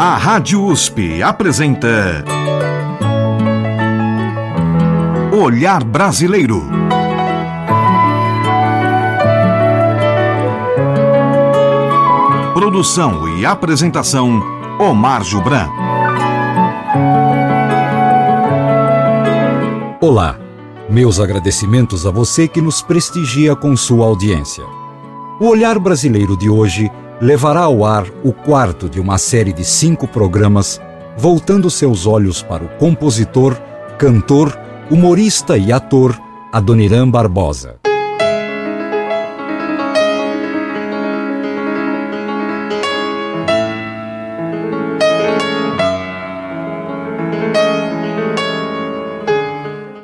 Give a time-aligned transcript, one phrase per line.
[0.00, 2.24] A Rádio USP apresenta
[5.32, 6.62] Olhar Brasileiro.
[12.54, 14.40] Produção e apresentação
[14.78, 15.68] Omar Jubran.
[20.00, 20.38] Olá,
[20.88, 24.64] meus agradecimentos a você que nos prestigia com sua audiência.
[25.40, 26.88] O Olhar Brasileiro de hoje
[27.20, 30.80] levará ao ar o quarto de uma série de cinco programas,
[31.16, 33.56] voltando seus olhos para o compositor,
[33.98, 34.56] cantor,
[34.90, 36.18] humorista e ator
[36.52, 37.76] Adoniran Barbosa.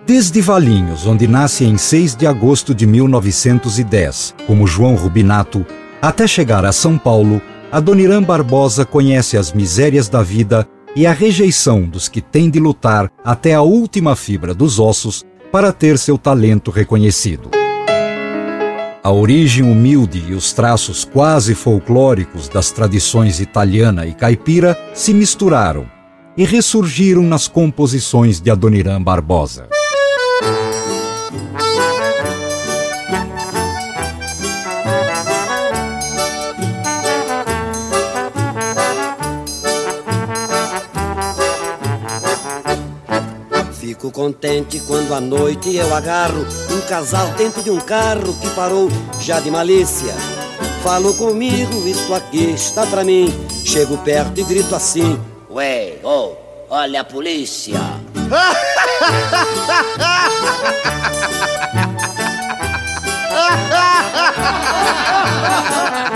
[0.06, 5.66] Desde Valinhos, onde nasce em 6 de agosto de 1910, como João Rubinato,
[6.08, 7.40] até chegar a São Paulo,
[7.72, 13.10] Adoniran Barbosa conhece as misérias da vida e a rejeição dos que têm de lutar
[13.24, 17.48] até a última fibra dos ossos para ter seu talento reconhecido.
[19.02, 25.86] A origem humilde e os traços quase folclóricos das tradições italiana e caipira se misturaram
[26.36, 29.73] e ressurgiram nas composições de Adoniran Barbosa.
[44.14, 48.88] Contente quando à noite eu agarro um casal dentro de um carro que parou
[49.20, 50.14] já de malícia.
[50.82, 53.26] Falo comigo, isto aqui está pra mim.
[53.64, 55.20] Chego perto e grito assim:
[55.50, 56.32] Ué, oh,
[56.70, 57.80] olha a polícia.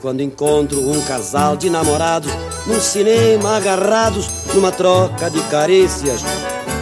[0.00, 2.32] quando encontro um casal de namorados
[2.66, 6.22] num cinema agarrados numa troca de carícias,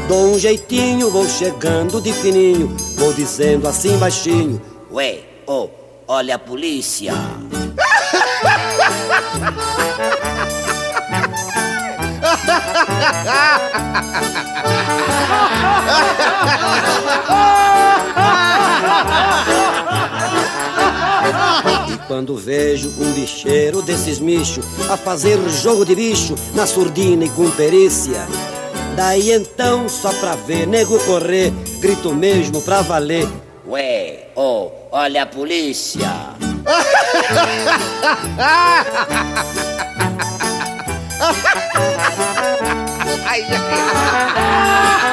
[0.06, 5.69] dou um jeitinho, vou chegando de fininho, vou dizendo assim baixinho: Ué, oh,
[6.06, 7.12] olha a polícia.
[22.08, 27.50] Quando vejo um bicheiro desses michos a fazer jogo de bicho na surdina e com
[27.50, 28.26] perícia,
[28.96, 33.28] daí então só pra ver nego correr, grito mesmo pra valer.
[33.66, 36.10] Ué, oh, olha a polícia.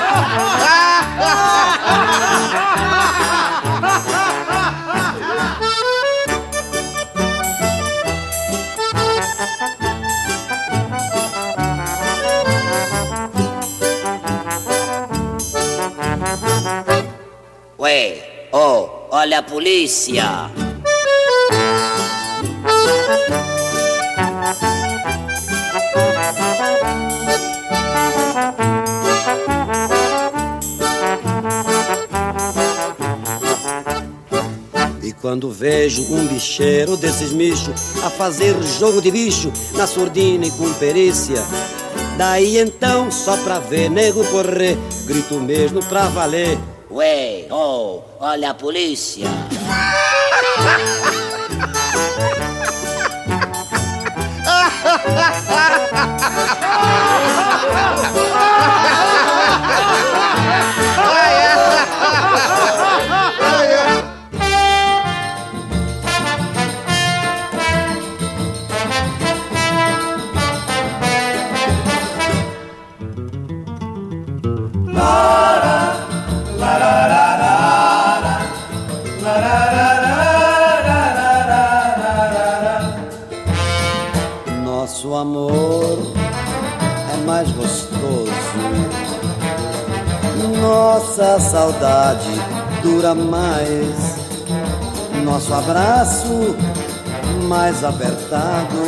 [17.86, 20.50] Ué, oh, olha a polícia.
[35.04, 37.70] E quando vejo um bicheiro desses michos
[38.04, 41.44] a fazer jogo de bicho na surdina e com perícia,
[42.18, 44.76] daí então só pra ver nego correr,
[45.06, 46.58] grito mesmo pra valer.
[46.90, 49.28] Ué, oh, olha a polícia.
[93.06, 94.16] dura mais.
[95.24, 96.56] Nosso abraço
[97.48, 98.82] mais apertado.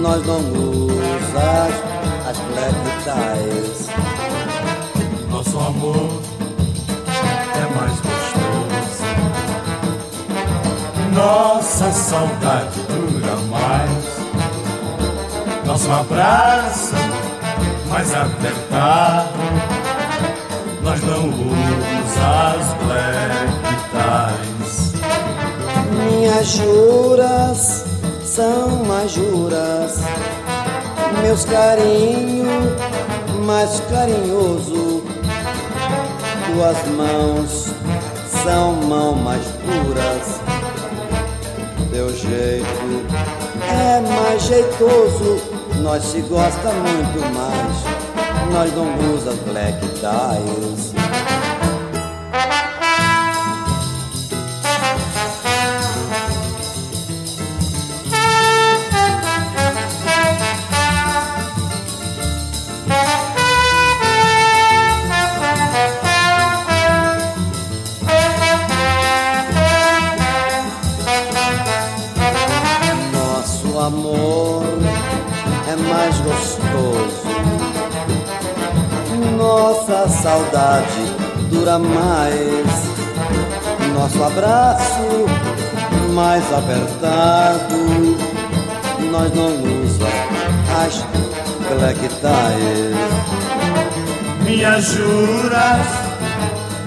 [0.00, 1.72] Nós não usamos
[2.28, 2.36] as
[3.02, 3.88] ties.
[5.28, 6.20] Nosso amor
[7.56, 9.02] é mais gostoso.
[11.12, 14.22] Nossa saudade dura mais.
[15.66, 16.94] Nosso abraço
[17.88, 19.81] mais apertado.
[20.82, 23.52] Nós não usamos black
[23.92, 24.92] ties.
[25.92, 27.84] Minhas juras
[28.24, 30.00] são mais juras,
[31.22, 32.92] meus carinhos
[33.44, 35.02] mais carinhoso.
[36.46, 37.68] Tuas mãos
[38.42, 40.40] são mãos mais puras,
[41.90, 43.06] teu jeito
[43.70, 45.40] é mais jeitoso.
[45.80, 48.01] Nós se gosta muito mais,
[48.52, 51.51] nós não usa black ties.
[81.78, 82.66] Mais.
[83.94, 85.26] Nosso abraço
[86.14, 87.76] mais apertado.
[89.10, 90.06] Nós não usa
[90.84, 91.04] as
[91.68, 92.96] clectais.
[94.44, 95.86] Minhas juras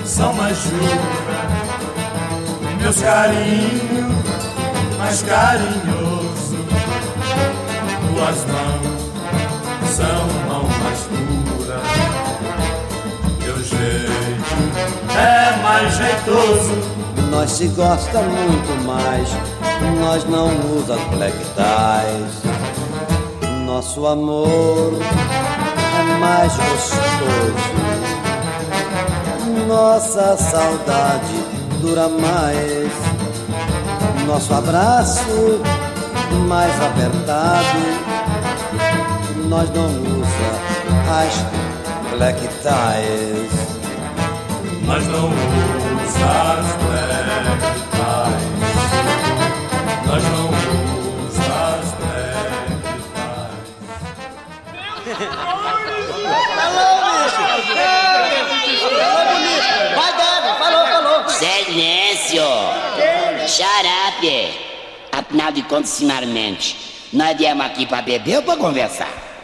[0.06, 1.26] são mais juras.
[2.82, 4.16] Meus carinhos
[5.06, 6.58] mais carinhoso.
[8.08, 8.86] Tuas mãos
[9.96, 10.55] são mais
[15.76, 16.72] mais jeitoso.
[17.30, 19.28] Nós se gosta muito mais,
[20.00, 20.48] nós não
[21.18, 22.44] black ties.
[23.66, 24.94] Nosso amor
[26.00, 27.76] é mais gostoso.
[29.68, 31.44] Nossa saudade
[31.82, 32.90] dura mais.
[34.26, 35.60] Nosso abraço
[36.48, 37.80] mais apertado.
[39.50, 40.52] Nós não usa
[41.12, 43.65] as black ties.
[44.86, 47.60] Mas não usas black
[47.92, 48.44] ties.
[50.06, 50.46] Mas não
[51.26, 52.46] usas black.
[56.56, 57.44] Falou, bicho!
[58.80, 59.96] Falou bonito!
[59.96, 60.50] Vai dando!
[60.60, 61.30] Falou, falou!
[61.30, 62.50] Silêncio!
[63.48, 64.38] Xarape!
[65.12, 69.35] Afinal de contas, sinceramente, nós viemos aqui pra beber ou pra conversar?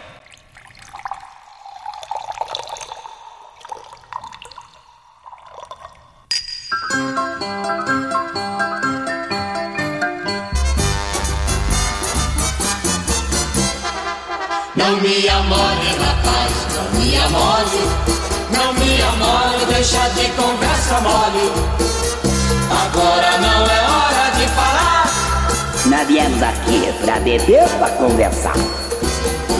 [26.01, 28.55] Nós viemos aqui pra beber pra conversar?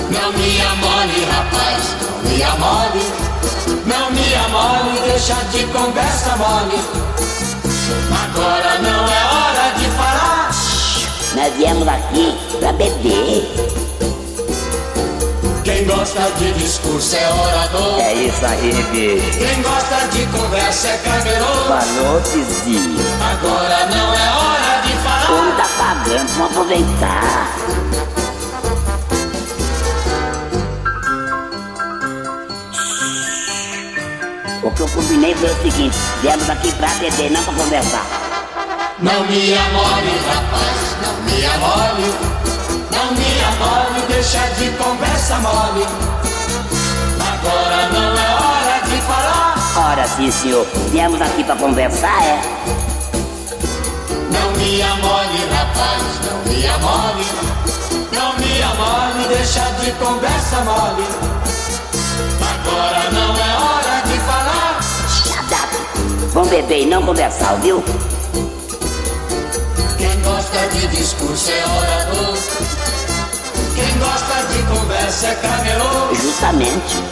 [0.09, 3.01] Não me amole, rapaz, não me amole.
[3.85, 6.81] Não me amole, deixa de conversa mole.
[8.23, 10.49] Agora não é hora de falar.
[11.35, 13.90] Nós viemos aqui pra beber.
[15.81, 17.99] Quem gosta de discurso é orador.
[18.01, 19.39] É isso aí, bicho.
[19.39, 21.45] Quem gosta de conversa é camelô.
[21.67, 22.99] Falou, Tizinho.
[23.19, 25.25] Agora não é hora de falar.
[25.25, 27.47] Como tá pagando, vamos aproveitar.
[34.61, 38.05] O que eu combinei foi o seguinte: viemos aqui pra beber, não pra conversar.
[38.99, 42.40] Não me amole, rapaz, não me amole.
[42.93, 45.85] Não me amole, deixa de conversa mole.
[47.19, 49.91] Agora não é hora de falar.
[49.91, 50.65] Ora sim, senhor.
[50.91, 52.41] Viemos aqui pra conversar, é?
[54.31, 57.25] Não me amole, rapaz, não me amole.
[58.11, 61.07] Não me amole, deixa de conversa mole.
[62.41, 64.79] Agora não é hora de falar.
[65.09, 67.83] Shut Vamos beber e não conversar, viu?
[70.51, 72.37] Quem gosta de discurso é orador.
[73.73, 76.13] Quem gosta de conversa é camelô.
[76.13, 77.03] Justamente.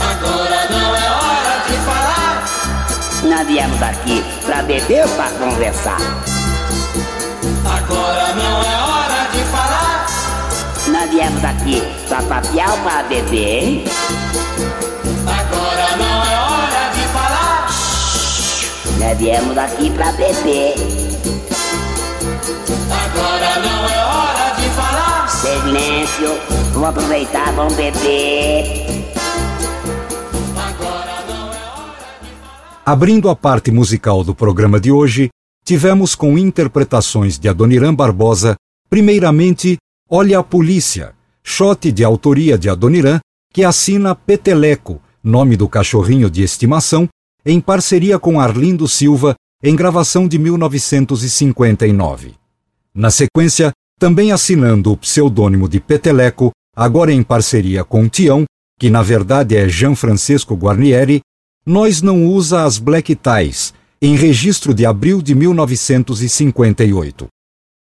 [0.00, 2.44] Agora não é hora de falar.
[3.22, 5.98] Nós viemos aqui pra beber ou pra conversar?
[7.64, 10.06] Agora não é hora de falar.
[10.88, 13.84] Nós viemos aqui pra papiar ou pra beber, hein?
[15.26, 17.68] Agora não é hora de falar.
[18.98, 20.74] Nós viemos aqui pra beber.
[25.50, 26.28] Silêncio,
[26.72, 28.86] vamos aproveitar, vamos beber.
[32.86, 35.28] Abrindo a parte musical do programa de hoje,
[35.64, 38.54] tivemos com interpretações de Adoniran Barbosa,
[38.88, 39.76] primeiramente
[40.08, 43.18] Olha a Polícia, shot de autoria de Adoniran,
[43.52, 47.08] que assina Peteleco, nome do cachorrinho de estimação,
[47.44, 52.34] em parceria com Arlindo Silva, em gravação de 1959.
[52.94, 58.44] Na sequência, também assinando o pseudônimo de Peteleco, agora em parceria com Tião,
[58.78, 61.20] que na verdade é Jean Francisco Guarnieri,
[61.66, 67.26] Nós Não Usa as Black Ties, em registro de abril de 1958.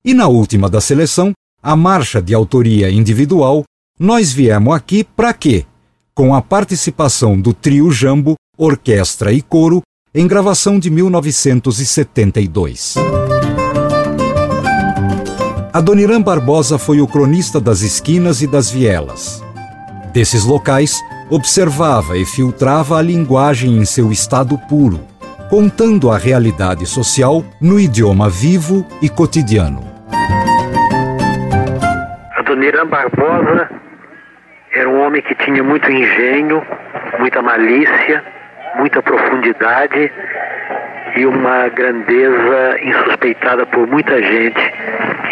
[0.04, 3.64] E na última da seleção, a marcha de autoria individual
[3.98, 5.66] Nós Viemos Aqui Pra Quê?
[6.14, 9.82] com a participação do trio Jambo, orquestra e coro,
[10.14, 12.94] em gravação de 1972.
[15.74, 19.42] Adoniran Barbosa foi o cronista das esquinas e das vielas.
[20.12, 25.00] Desses locais, observava e filtrava a linguagem em seu estado puro,
[25.50, 29.82] contando a realidade social no idioma vivo e cotidiano.
[32.36, 33.68] Adoniran Barbosa
[34.76, 36.62] era um homem que tinha muito engenho,
[37.18, 38.22] muita malícia,
[38.78, 40.12] muita profundidade
[41.16, 44.72] e uma grandeza insuspeitada por muita gente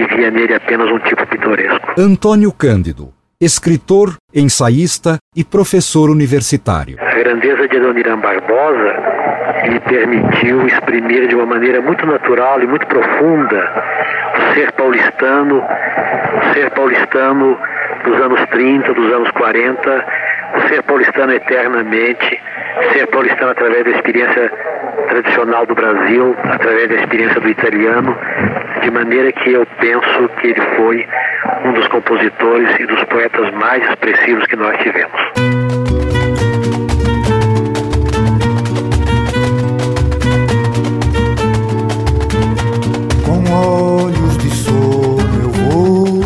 [0.06, 1.94] que via nele apenas um tipo pitoresco.
[1.98, 6.96] Antônio Cândido, escritor, ensaísta e professor universitário.
[7.00, 9.22] A grandeza de Adoniran Barbosa
[9.68, 13.82] lhe permitiu exprimir de uma maneira muito natural e muito profunda
[14.38, 17.58] o ser paulistano, o ser paulistano
[18.04, 20.06] dos anos 30, dos anos 40,
[20.56, 22.40] o ser paulistano eternamente,
[22.92, 24.52] ser paulistano através da experiência
[25.08, 28.16] tradicional do Brasil, através da experiência do italiano,
[28.82, 31.06] de maneira que eu penso que ele foi
[31.64, 35.20] um dos compositores e dos poetas mais expressivos que nós tivemos.
[43.24, 46.22] Com olhos de sono eu vou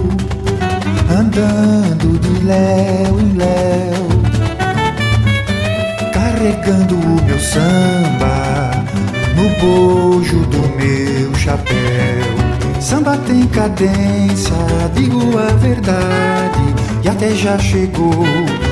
[1.11, 4.07] andando de léu em léu,
[6.13, 7.96] carregando o meu no
[9.67, 12.27] bojo do meu chapéu.
[12.81, 14.55] Samba tem cadência,
[14.95, 16.65] digo a verdade,
[17.03, 18.25] e até já chegou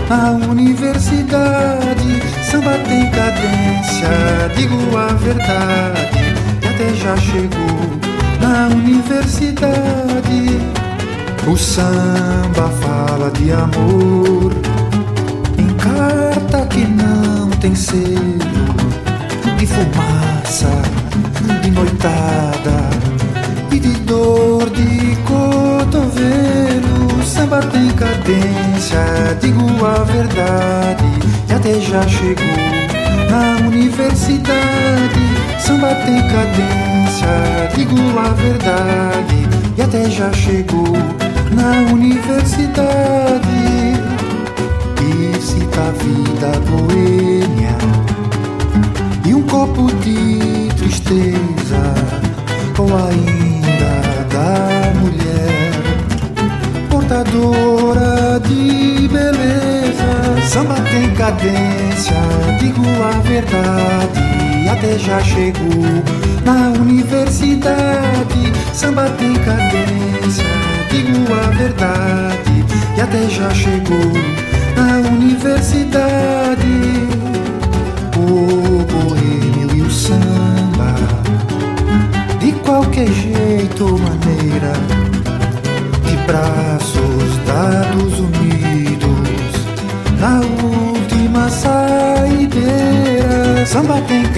[0.08, 2.22] na universidade.
[2.48, 4.08] Samba tem cadência,
[4.56, 7.80] digo a verdade, e até já chegou
[8.40, 10.60] na universidade.
[11.46, 14.52] O samba fala de amor
[15.58, 18.38] em carta que não tem selo,
[19.64, 20.68] de fumaça,
[21.62, 22.90] de noitada
[23.72, 27.24] e de dor de cotovelo.
[27.24, 29.00] Samba tem cadência,
[29.40, 31.06] digo a verdade,
[31.48, 32.44] e até já chegou
[33.30, 35.24] na universidade.
[35.58, 40.92] Samba tem cadência, digo a verdade, e até já chegou
[41.52, 42.84] na universidade.
[45.00, 47.43] E cita a vida boêmia
[49.54, 51.82] copo de tristeza,
[52.76, 53.94] ou ainda
[54.34, 55.70] da mulher
[56.90, 60.10] portadora de beleza.
[60.48, 62.16] Samba tem cadência,
[62.58, 66.02] digo a verdade, até já chegou
[66.44, 68.52] na universidade.
[68.72, 70.44] Samba tem cadência,
[70.90, 72.64] digo a verdade,
[72.96, 74.12] e até já chegou
[74.76, 76.83] na universidade.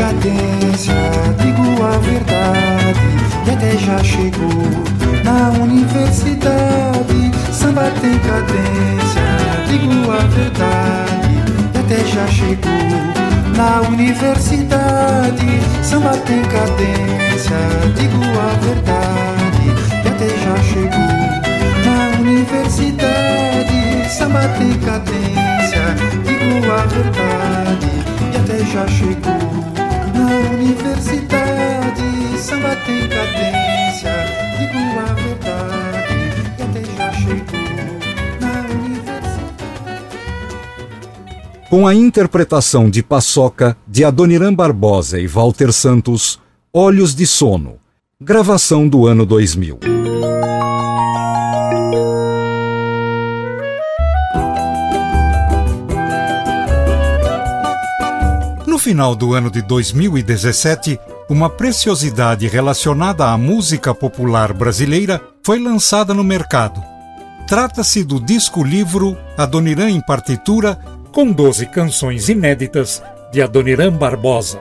[0.06, 0.94] Cadência,
[1.42, 3.06] digo a verdade,
[3.44, 4.62] e até já chegou
[5.24, 7.32] na universidade.
[7.50, 9.26] Samba tem cadência,
[9.66, 11.42] digo a verdade,
[11.74, 12.86] e até já chegou
[13.56, 15.60] na universidade.
[15.82, 17.58] Samba tem cadência,
[17.96, 21.10] digo a verdade, e até já chegou
[21.84, 24.08] na universidade.
[24.08, 27.90] Samba tem cadência, digo a verdade,
[28.32, 29.55] e até já chegou
[30.26, 32.02] universidade.
[32.38, 34.12] Samba tem cadência,
[34.58, 36.14] digo a verdade,
[36.58, 37.60] e até já chegou
[38.40, 40.06] na universidade.
[41.70, 46.40] Com a interpretação de Paçoca de Adoniran Barbosa e Walter Santos,
[46.72, 47.78] Olhos de Sono,
[48.20, 49.80] gravação do ano 2000.
[58.86, 60.96] Final do ano de 2017,
[61.28, 66.80] uma preciosidade relacionada à música popular brasileira foi lançada no mercado.
[67.48, 70.78] Trata-se do disco-livro Adoniran em Partitura,
[71.10, 73.02] com 12 canções inéditas
[73.32, 74.60] de Adoniran Barbosa.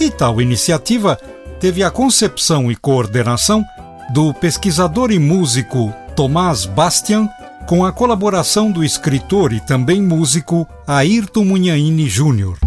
[0.00, 1.16] E tal iniciativa
[1.60, 3.64] teve a concepção e coordenação
[4.12, 7.28] do pesquisador e músico Tomás Bastian,
[7.68, 12.58] com a colaboração do escritor e também músico Ayrton Munhaine Jr.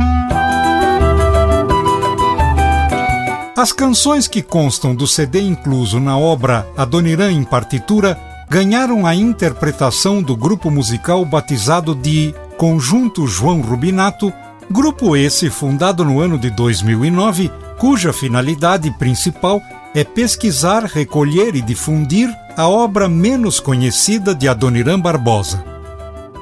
[3.56, 8.20] As canções que constam do CD incluso na obra Adoniran em Partitura
[8.50, 14.34] ganharam a interpretação do grupo musical batizado de Conjunto João Rubinato,
[14.72, 19.62] grupo esse fundado no ano de 2009, cuja finalidade principal
[19.94, 25.64] é pesquisar, recolher e difundir a obra menos conhecida de Adoniran Barbosa.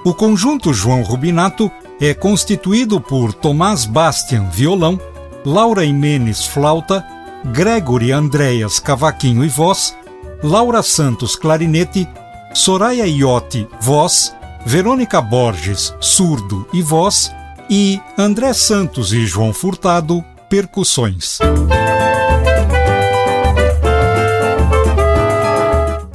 [0.06, 4.98] O conjunto João Rubinato é constituído por Tomás Bastian, violão,
[5.46, 7.04] Laura Imenes, flauta,
[7.46, 9.96] Gregory Andréas, cavaquinho e voz,
[10.44, 12.08] Laura Santos, clarinete,
[12.54, 17.34] Soraya Iotti, voz, Verônica Borges, surdo e voz,
[17.70, 21.40] e André Santos e João Furtado, percussões.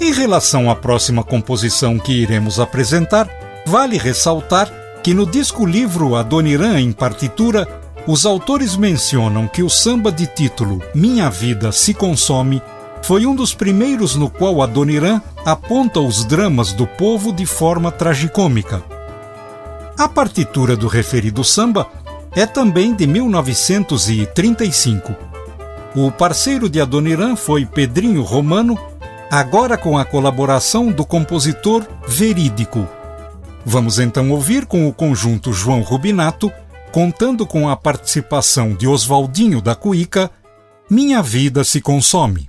[0.00, 3.28] Em relação à próxima composição que iremos apresentar,
[3.66, 4.71] vale ressaltar
[5.02, 11.29] que no disco-livro Adoniran em partitura, os autores mencionam que o samba de título Minha
[11.29, 12.63] Vida se Consome
[13.03, 18.83] foi um dos primeiros no qual Adoniran aponta os dramas do povo de forma tragicômica.
[19.99, 21.89] A partitura do referido samba
[22.33, 25.15] é também de 1935.
[25.95, 28.79] O parceiro de Adoniran foi Pedrinho Romano,
[29.31, 32.87] agora com a colaboração do compositor Verídico.
[33.65, 36.53] Vamos então ouvir com o conjunto João Rubinato
[36.97, 40.31] contando com a participação de Oswaldinho da Cuíca,
[40.88, 42.49] Minha Vida se Consome.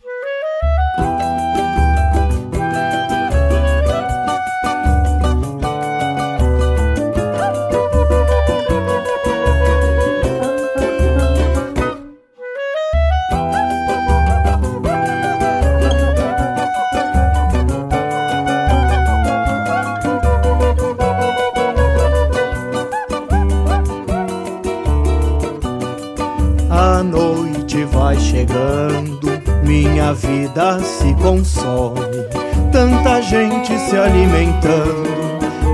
[30.08, 32.00] Minha vida se consome.
[32.72, 35.04] Tanta gente se alimentando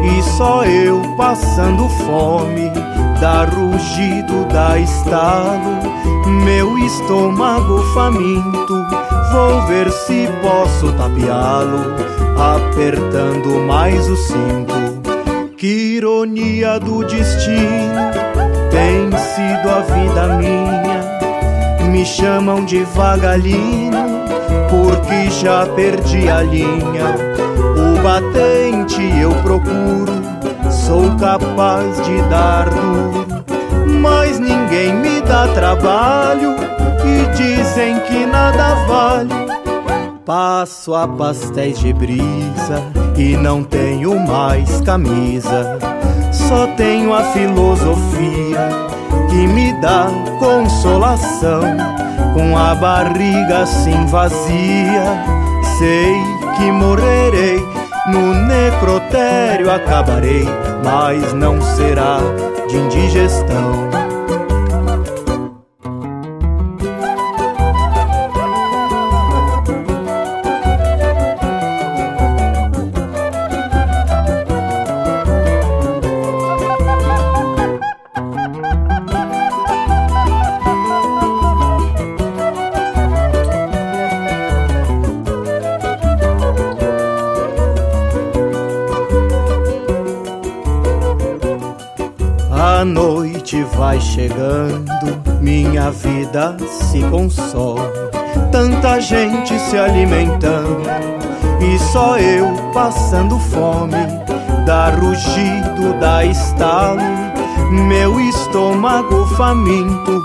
[0.03, 2.71] e só eu passando fome.
[3.19, 5.81] Dá rugido, dá estalo,
[6.45, 8.85] meu estômago faminto.
[9.31, 11.95] Vou ver se posso tapeá-lo,
[12.37, 15.53] apertando mais o cinto.
[15.57, 18.11] Que ironia do destino
[18.71, 20.83] tem sido a vida minha.
[21.91, 24.22] Me chamam de vagalino
[24.83, 27.15] porque já perdi a linha.
[27.77, 30.21] O batente eu procuro,
[30.69, 33.25] sou capaz de dar duro,
[34.01, 36.55] mas ninguém me dá trabalho
[37.05, 39.33] e dizem que nada vale.
[40.25, 42.81] Passo a pastéis de brisa
[43.17, 45.77] e não tenho mais camisa,
[46.31, 48.69] só tenho a filosofia
[49.29, 50.07] que me dá
[50.39, 51.61] consolação
[52.33, 55.03] com a barriga assim vazia.
[55.77, 56.13] Sei
[56.57, 57.59] que morrerei,
[58.07, 60.47] no necrotério acabarei,
[60.83, 62.17] mas não será
[62.67, 64.02] de indigestão.
[93.75, 94.91] Vai chegando,
[95.41, 97.81] minha vida se consome.
[98.51, 100.81] Tanta gente se alimentando
[101.61, 103.95] e só eu passando fome.
[104.65, 107.01] Dá rugido, dá estalo,
[107.71, 110.21] meu estômago faminto.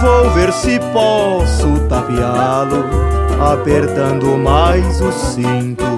[0.00, 2.84] Vou ver se posso tapeá-lo,
[3.40, 5.93] apertando mais o cinto.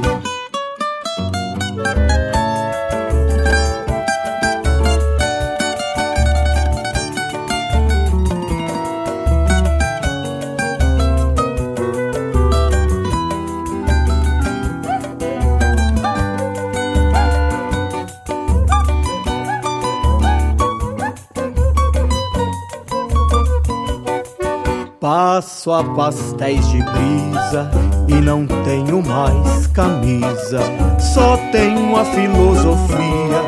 [25.66, 27.68] Passo a pastéis de brisa
[28.07, 30.61] e não tenho mais camisa.
[30.96, 33.42] Só tenho a filosofia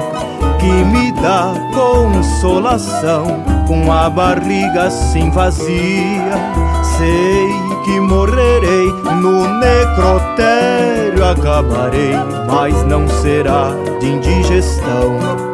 [0.59, 3.25] que me dá consolação.
[3.69, 6.33] Com a barriga assim vazia,
[6.97, 7.53] sei
[7.85, 8.91] que morrerei,
[9.23, 12.15] no necrotério acabarei,
[12.51, 15.48] mas não será de indigestão.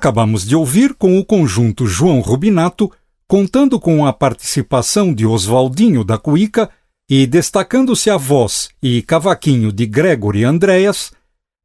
[0.00, 2.90] Acabamos de ouvir com o conjunto João Rubinato,
[3.28, 6.70] contando com a participação de Oswaldinho da Cuíca
[7.06, 11.12] e destacando-se a voz e cavaquinho de Gregory Andréas,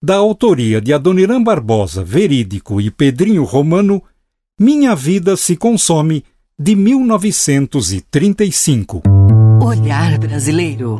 [0.03, 4.03] da autoria de Adoniran Barbosa, Verídico e Pedrinho Romano,
[4.59, 6.21] Minha Vida se Consome,
[6.59, 9.01] de 1935.
[9.63, 10.97] Olhar Brasileiro.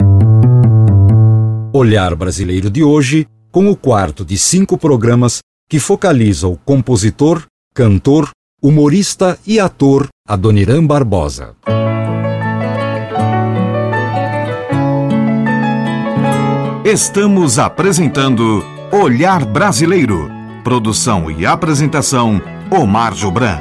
[1.74, 8.30] Olhar Brasileiro de hoje, com o quarto de cinco programas que focaliza o compositor, cantor,
[8.62, 11.56] humorista e ator Adoniran Barbosa.
[16.84, 20.30] Estamos apresentando Olhar Brasileiro.
[20.64, 23.60] Produção e apresentação Omar Jobran.